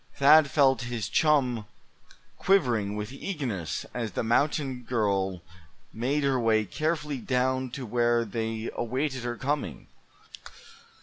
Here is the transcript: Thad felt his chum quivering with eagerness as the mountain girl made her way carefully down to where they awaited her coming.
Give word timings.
Thad 0.15 0.49
felt 0.49 0.81
his 0.81 1.07
chum 1.07 1.67
quivering 2.39 2.95
with 2.95 3.13
eagerness 3.13 3.85
as 3.93 4.13
the 4.13 4.23
mountain 4.23 4.81
girl 4.81 5.43
made 5.93 6.23
her 6.23 6.39
way 6.39 6.65
carefully 6.65 7.19
down 7.19 7.69
to 7.69 7.85
where 7.85 8.25
they 8.25 8.71
awaited 8.75 9.21
her 9.23 9.37
coming. 9.37 9.89